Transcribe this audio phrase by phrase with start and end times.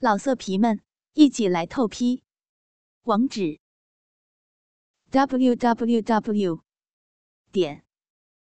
[0.00, 0.80] 老色皮们，
[1.14, 2.22] 一起来透批！
[3.02, 3.58] 网址
[5.10, 6.62] ：w w w
[7.50, 7.84] 点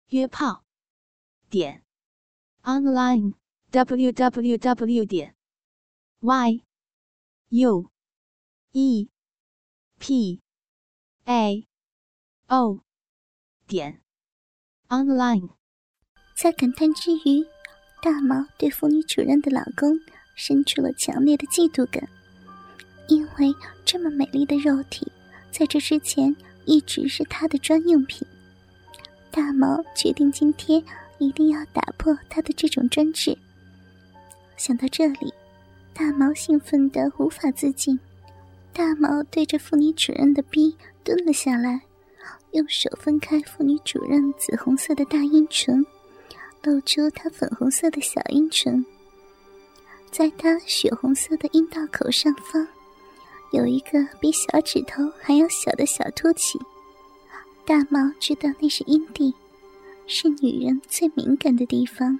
[0.07, 0.63] 约炮
[1.49, 1.83] 点
[2.61, 3.33] online
[3.71, 5.35] w w w 点
[6.21, 6.63] y
[7.49, 7.91] u
[8.71, 9.09] e
[9.99, 10.41] p
[11.25, 11.67] a
[12.47, 12.79] o
[13.67, 14.01] 点
[14.87, 15.49] online。
[16.37, 17.45] 在感叹之余，
[18.01, 19.99] 大毛对妇女主任的老公。
[20.35, 22.07] 生出了强烈的嫉妒感，
[23.07, 23.53] 因为
[23.85, 25.11] 这么美丽的肉体，
[25.51, 28.27] 在这之前一直是他的专用品。
[29.31, 30.83] 大毛决定今天
[31.17, 33.37] 一定要打破他的这种专制。
[34.57, 35.33] 想到这里，
[35.93, 37.99] 大毛兴奋得无法自禁。
[38.71, 41.81] 大毛对着妇女主任的逼蹲了下来，
[42.51, 45.85] 用手分开妇女主任紫红色的大阴唇，
[46.63, 48.83] 露出她粉红色的小阴唇。
[50.13, 52.67] 在他血红色的阴道口上方，
[53.51, 56.59] 有一个比小指头还要小的小凸起。
[57.65, 59.33] 大毛知道那是阴蒂，
[60.05, 62.19] 是女人最敏感的地方。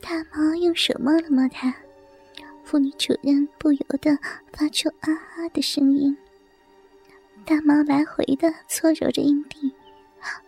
[0.00, 1.72] 大毛用手摸了摸它，
[2.64, 4.18] 妇女主任不由得
[4.52, 6.18] 发出啊啊的声音。
[7.44, 9.72] 大毛来回的搓揉着阴蒂，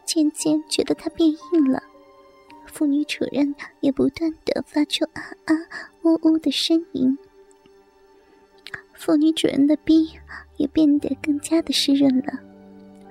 [0.05, 1.81] 渐渐觉得它变硬了。
[2.69, 5.55] 妇女主任也不断的发出啊啊
[6.03, 7.19] 呜呜的呻吟，
[8.95, 10.11] 妇女主人的逼
[10.57, 12.39] 也变得更加的湿润了，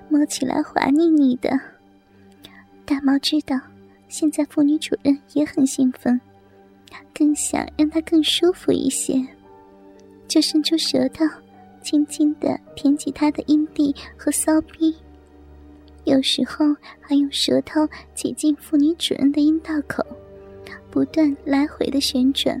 [0.08, 1.50] 摸起来滑腻腻的。
[2.86, 3.60] 大毛知道，
[4.08, 6.18] 现在妇女主人也很兴奋，
[7.12, 9.22] 更想让她更舒服一些，
[10.26, 11.24] 就伸出舌头，
[11.82, 14.96] 轻轻的舔起她的阴蒂和骚逼。
[16.04, 16.64] 有时候
[17.00, 20.04] 还用舌头挤进妇女主人的阴道口，
[20.90, 22.60] 不断来回的旋转。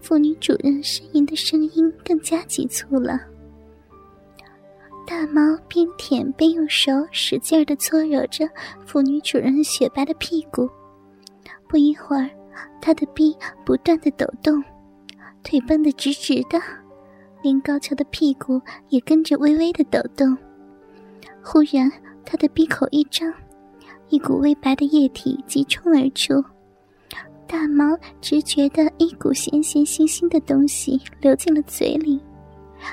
[0.00, 3.20] 妇女主人呻吟的声音更加急促了。
[5.06, 8.48] 大毛边舔边用手使劲的搓揉着
[8.86, 10.68] 妇女主人雪白的屁股。
[11.68, 12.30] 不一会儿，
[12.80, 14.64] 他的臂不断的抖动，
[15.42, 16.58] 腿绷得直直的，
[17.42, 20.34] 连高桥的屁股也跟着微微的抖动。
[21.42, 21.92] 忽然。
[22.30, 23.34] 他的闭口一张，
[24.08, 26.40] 一股微白的液体急冲而出。
[27.44, 32.20] 大毛只觉得一股咸咸腥腥的东西流进了嘴里，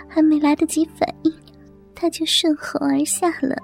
[0.08, 1.32] 还没来得及反应，
[1.94, 3.56] 他就顺喉而下了。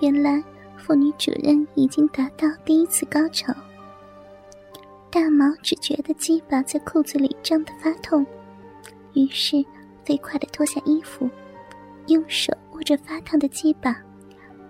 [0.00, 0.40] 原来
[0.76, 3.52] 妇女主任已经达到第一次高潮。
[5.10, 8.24] 大毛只觉得鸡巴在裤子里胀得发痛，
[9.14, 9.56] 于是
[10.04, 11.28] 飞快地脱下衣服，
[12.06, 14.00] 用手握着发烫的鸡巴。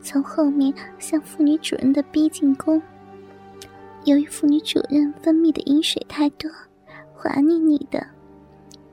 [0.08, 2.80] 从后面向妇女主人的逼进攻。
[4.06, 6.50] 由于妇女主人分泌的饮水太多，
[7.12, 8.06] 滑腻腻的，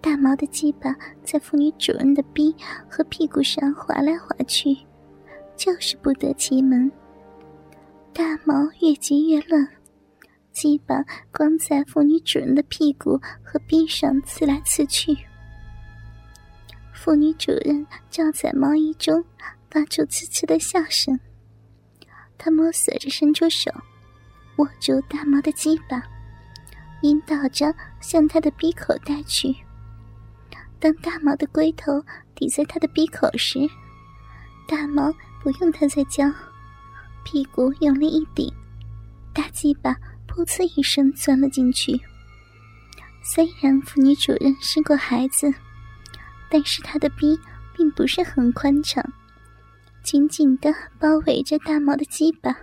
[0.02, 0.94] 大毛的鸡巴
[1.24, 2.54] 在妇女主人的逼
[2.90, 4.78] 和屁股上滑来滑去，
[5.56, 6.92] 就是不得其门。
[8.12, 9.66] 大毛越急越乱，
[10.52, 11.02] 鸡巴
[11.32, 15.18] 光在妇女主人的屁股和逼上刺来刺去。
[16.92, 19.24] 妇女主人罩在毛衣中。
[19.76, 21.20] 发出呲呲的笑声，
[22.38, 23.70] 他摸索着伸出手，
[24.56, 26.02] 握住大毛的鸡巴，
[27.02, 29.54] 引导着向他的鼻口带去。
[30.80, 32.02] 当大毛的龟头
[32.34, 33.60] 抵在他的鼻口时，
[34.66, 35.14] 大毛
[35.44, 36.24] 不用他再教，
[37.26, 38.50] 屁股用力一顶，
[39.34, 39.94] 大鸡巴
[40.26, 42.00] 噗呲一声钻了进去。
[43.22, 45.54] 虽然妇女主人生过孩子，
[46.50, 47.38] 但是她的鼻
[47.76, 49.04] 并不是很宽敞。
[50.06, 52.56] 紧紧的包围着大毛的鸡巴，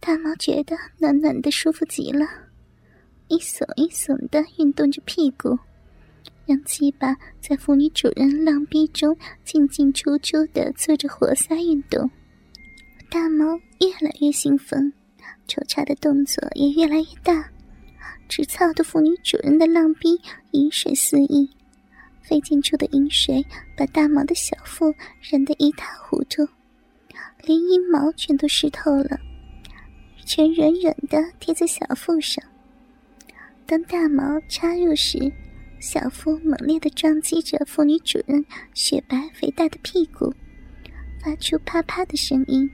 [0.00, 2.26] 大毛觉得暖暖的，舒服极了，
[3.28, 5.56] 一耸一耸的运动着屁股，
[6.46, 12.10] 让鸡巴在妇女主人浪逼中进进出出的做着活塞运动。
[13.08, 13.44] 大毛
[13.78, 14.92] 越来越兴奋，
[15.46, 17.48] 抽插的动作也越来越大，
[18.28, 20.20] 直操的妇女主人的浪逼
[20.50, 21.48] 饮水四溢。
[22.22, 23.44] 飞溅出的饮水
[23.76, 26.46] 把大毛的小腹染得一塌糊涂，
[27.42, 29.18] 连阴毛全都湿透了，
[30.24, 32.44] 全软软的贴在小腹上。
[33.66, 35.32] 当大毛插入时，
[35.80, 38.44] 小腹猛烈的撞击着妇女主人
[38.74, 40.32] 雪白肥大的屁股，
[41.22, 42.70] 发出啪啪的声音。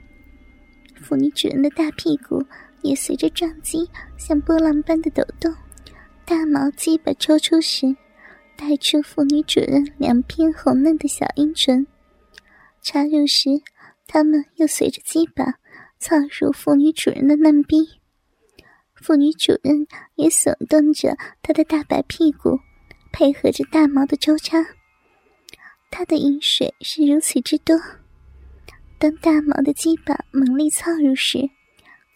[0.97, 2.45] 妇女主人的大屁股
[2.83, 3.89] 也随着撞击
[4.19, 5.55] 像波浪般的抖动。
[6.25, 7.95] 大毛鸡巴抽出时。
[8.57, 11.87] 带出妇女主人两片红嫩的小阴唇，
[12.81, 13.51] 插入时，
[14.07, 15.45] 它们又随着鸡巴
[15.99, 18.01] 操入妇女主人的嫩逼。
[18.95, 22.59] 妇女主人也耸动着她的大白屁股，
[23.13, 24.65] 配合着大毛的周插。
[25.91, 27.79] 她的饮水是如此之多，
[28.99, 31.51] 当大毛的鸡巴猛力操入时，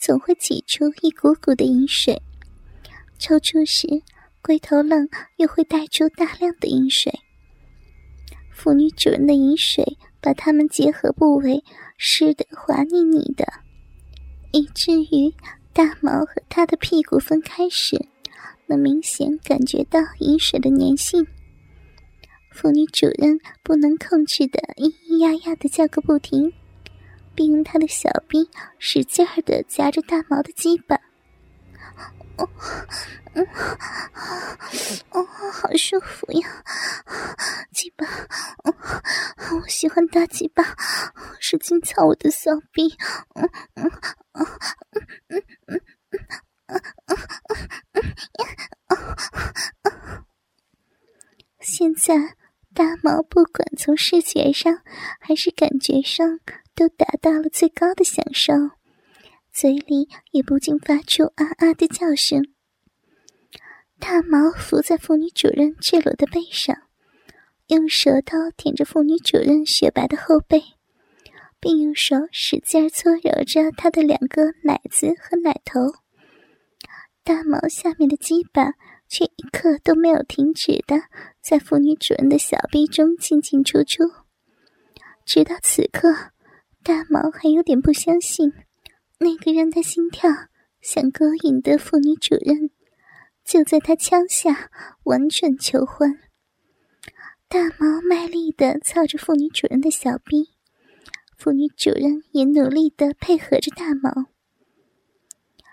[0.00, 2.16] 总会挤出一股股的饮水；
[3.18, 3.86] 抽出时，
[4.42, 7.20] 龟头浪又会带出大量的饮水。
[8.50, 11.64] 妇女主人的饮水把它们结合部位
[11.96, 13.46] 湿得滑腻腻的，
[14.52, 15.34] 以至于
[15.72, 18.06] 大毛和他的屁股分开时，
[18.66, 21.26] 能明显感觉到饮水的粘性。
[22.52, 26.52] 妇女主人不能控制的咿咿呀呀的叫个不停，
[27.34, 28.48] 并用她的小臂
[28.78, 31.00] 使劲儿的夹着大毛的鸡巴。
[32.40, 32.48] 哦，
[33.34, 33.46] 嗯，
[35.10, 36.48] 哦，好舒服呀，
[37.72, 38.06] 鸡巴，
[38.64, 38.74] 哦，
[39.62, 40.64] 我喜欢大鸡巴，
[41.38, 42.96] 使劲操我的小臂。
[43.34, 43.90] 嗯嗯
[44.32, 44.46] 嗯
[45.28, 45.82] 嗯嗯
[46.66, 48.96] 嗯嗯
[49.82, 50.24] 嗯，
[51.60, 52.36] 现在。
[52.72, 54.78] 大毛不管从视觉上
[55.18, 56.38] 还是感觉上
[56.72, 58.54] 都达到了最高的享受，
[59.60, 62.48] 嘴里也不禁发出啊啊的叫声。
[63.98, 66.74] 大毛伏在妇女主任赤裸的背上，
[67.66, 70.62] 用舌头舔着妇女主任雪白的后背，
[71.60, 75.78] 并用手使劲搓揉着她的两个奶子和奶头。
[77.22, 78.72] 大毛下面的鸡巴。
[79.12, 80.94] 却一刻都没有停止的
[81.42, 84.04] 在妇女主人的小臂中进进出出，
[85.26, 86.30] 直到此刻，
[86.84, 88.52] 大毛还有点不相信，
[89.22, 90.30] 那个让他心跳
[90.80, 92.70] 想勾引的妇女主任，
[93.44, 94.70] 就在他枪下
[95.04, 96.18] 完全求婚。
[97.46, 100.48] 大毛卖力的操着妇女主人的小臂，
[101.36, 104.10] 妇女主人也努力的配合着大毛，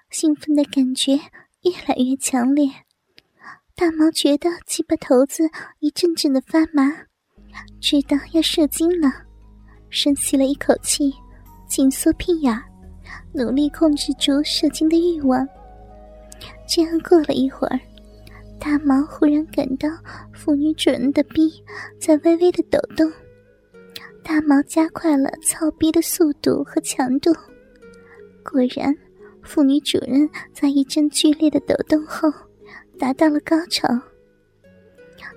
[0.10, 1.14] 兴奋的感觉
[1.62, 2.70] 越来越强烈。
[3.76, 5.50] 大毛觉得鸡巴头子
[5.80, 7.06] 一阵阵的发麻，
[7.80, 9.10] 知道要射精了，
[9.90, 11.14] 深吸了一口气，
[11.66, 12.62] 紧缩屁眼，
[13.34, 15.48] 努力控制住射精的欲望。
[16.68, 17.80] 这样过了一会儿，
[18.60, 19.90] 大毛忽然感到
[20.34, 21.52] 妇女主人的臂
[22.00, 23.12] 在微微的抖动，
[24.24, 27.32] 大毛加快了操逼的速度和强度。
[28.44, 28.96] 果然，
[29.42, 32.32] 妇女主人在一阵剧烈的抖动后。
[33.00, 33.88] 达到了高潮。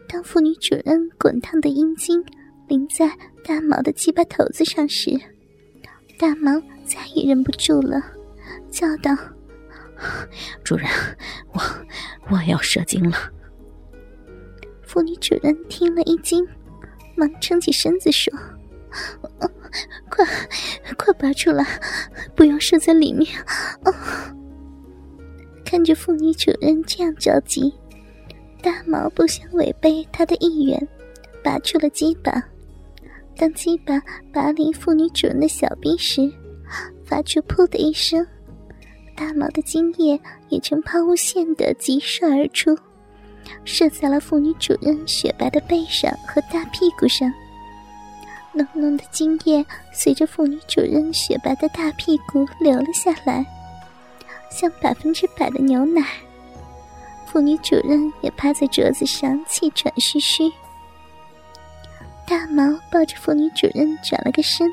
[0.08, 2.24] 当妇女主人滚烫的阴茎
[2.68, 3.06] 淋在
[3.44, 5.10] 大毛的鸡巴头子上时，
[6.18, 6.58] 大毛
[6.90, 8.02] 再也忍不住了，
[8.68, 9.16] 叫道
[10.64, 10.88] ：“主人，
[11.52, 11.60] 我
[12.30, 13.16] 我要射精了。”
[14.82, 16.44] 妇女主人听了一惊，
[17.14, 18.36] 忙撑起身子说
[20.10, 20.26] ：“快
[20.98, 21.64] 快拔出来，
[22.34, 23.32] 不要射在里面。”
[25.64, 27.72] 看着妇女主人这样着急，
[28.60, 30.88] 大毛不想违背他的意愿，
[31.44, 32.42] 拔出了鸡巴。
[33.36, 34.02] 当鸡巴
[34.32, 36.28] 拔离妇女主人的小臂时，
[37.10, 38.24] 发出“噗”的一声，
[39.16, 40.18] 大毛的精液
[40.48, 42.78] 也呈抛物线的急射而出，
[43.64, 47.28] 射在了妇女主人雪白的背上和大屁股上。
[48.52, 53.44] 浓浓的精液随着妇女主人雪白的大屁股流了下来。
[54.48, 56.04] 像百分之百的牛奶，
[57.26, 60.50] 妇女主任也趴在桌子上气喘吁吁。
[62.26, 64.68] 大毛抱着妇女主任转了个身，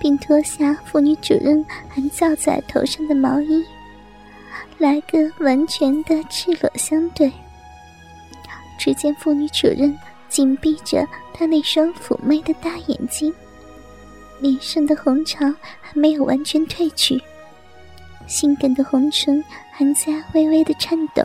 [0.00, 3.64] 并脱下妇女主任还罩在头上的毛衣，
[4.78, 7.32] 来个完全的赤裸相对。
[8.78, 9.96] 只见妇女主任
[10.28, 13.32] 紧闭着她那双妩媚的大眼睛，
[14.40, 17.20] 脸上的红潮还没有完全褪去。
[18.26, 21.24] 性感的红唇还在微微的颤抖，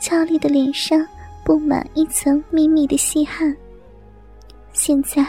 [0.00, 1.06] 俏丽的脸上
[1.44, 3.54] 布满一层密密的细汗。
[4.72, 5.24] 现在，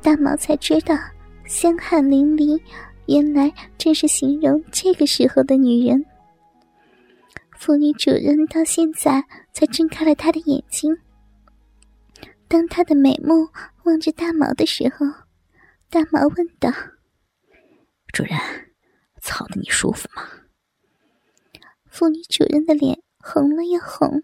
[0.00, 0.96] 大毛才知道
[1.50, 2.62] “香汗淋漓”
[3.08, 6.06] 原来正是形容这个时候的女人。
[7.58, 10.96] 妇女主人到现在才睁开了她的眼睛。
[12.46, 13.48] 当她的美目
[13.82, 15.04] 望着大毛的时候，
[15.90, 16.70] 大毛问道
[18.14, 18.38] ：“主人。”
[19.20, 20.22] 操的你舒服吗？
[21.86, 24.22] 妇女主人的脸红了又红。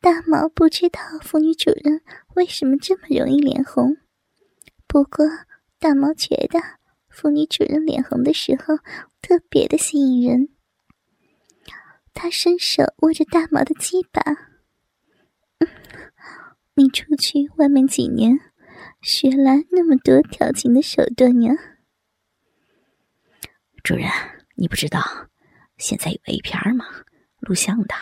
[0.00, 2.00] 大毛不知道妇女主人
[2.34, 3.98] 为什么这么容易脸红，
[4.88, 5.24] 不过
[5.82, 6.60] 大毛觉得
[7.08, 8.76] 妇女主人脸红的时候
[9.20, 10.50] 特别的吸引人。
[12.14, 14.22] 他伸手握着大毛的鸡巴，
[16.74, 18.38] 你出去外面几年，
[19.00, 21.52] 学来那么多调情的手段呀？
[23.82, 24.08] 主人，
[24.54, 25.02] 你不知道
[25.78, 26.84] 现在有 A 片吗？
[27.40, 27.94] 录像的，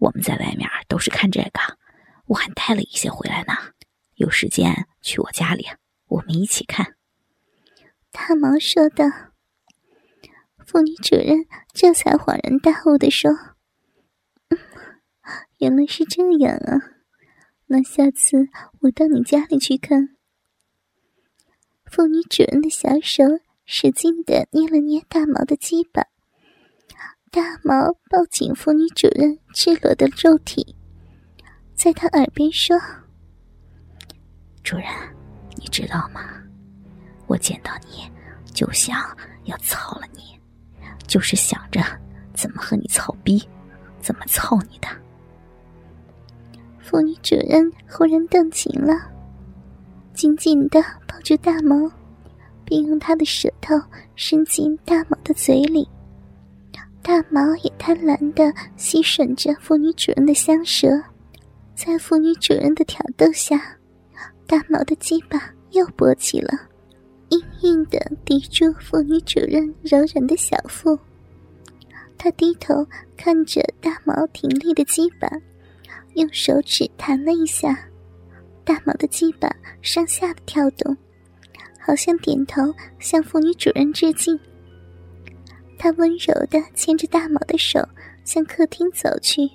[0.00, 1.78] 我们在外面都是看这个，
[2.26, 3.54] 我还带了一些回来呢。
[4.16, 5.68] 有时间去我家里，
[6.08, 6.96] 我们一起看。”
[8.12, 9.04] 大毛说道。
[10.66, 13.30] 妇女主任这才恍然大悟的说
[15.58, 16.82] ：“原来是这样啊，
[17.66, 18.48] 那下次
[18.80, 20.16] 我到你家里去看。”
[21.86, 23.22] 妇女主人的小手
[23.64, 26.08] 使劲的捏了捏大毛的鸡巴，
[27.30, 30.74] 大毛抱紧妇女主任赤裸的肉体，
[31.76, 32.76] 在他耳边说
[34.64, 34.86] ：“主人，
[35.76, 36.22] 知道吗？
[37.26, 38.10] 我见到你
[38.54, 38.96] 就想
[39.44, 40.22] 要操了你。”
[41.06, 41.80] 就是想着
[42.34, 43.40] 怎么和你操逼，
[44.00, 44.88] 怎么操你的。
[46.80, 48.92] 妇女主人忽然动情了，
[50.14, 51.88] 紧紧的抱住大毛，
[52.64, 53.80] 并用他的舌头
[54.16, 55.88] 伸进大毛的嘴里。
[57.02, 60.88] 大毛也贪婪的吸吮着妇女主人的香舌，
[61.76, 63.56] 在妇女主人的挑逗下，
[64.48, 65.38] 大毛的鸡巴
[65.70, 66.52] 又勃起了。
[67.30, 70.96] 硬硬的抵住妇女主任柔软的小腹，
[72.16, 75.28] 他低头看着大毛挺立的鸡巴，
[76.14, 77.88] 用手指弹了一下，
[78.64, 79.50] 大毛的鸡巴
[79.82, 80.96] 上下的跳动，
[81.80, 82.62] 好像点头
[83.00, 84.38] 向妇女主任致敬。
[85.76, 87.80] 他温柔的牵着大毛的手
[88.24, 89.50] 向客厅走去。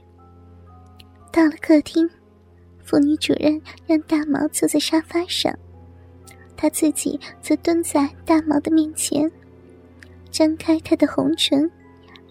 [1.32, 2.10] 到了客厅，
[2.84, 5.58] 妇女主任让大毛坐在沙发上。
[6.62, 9.28] 他自己则蹲在大毛的面前，
[10.30, 11.68] 张开他的红唇，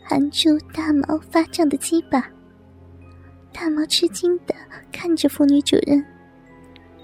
[0.05, 2.31] 含住大毛发胀的鸡巴。
[3.53, 4.55] 大毛吃惊的
[4.93, 6.07] 看着妇女主人，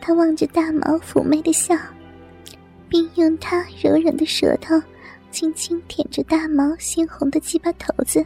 [0.01, 1.77] 他望着大毛妩媚的笑，
[2.89, 4.81] 并用他柔软的舌头
[5.33, 8.25] 轻轻舔着大毛鲜红的鸡巴头子，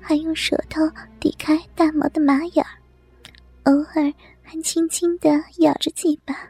[0.00, 0.90] 还用舌头
[1.20, 2.80] 抵开大毛的马眼儿，
[3.64, 5.28] 偶尔还轻轻的
[5.58, 6.49] 咬着鸡巴。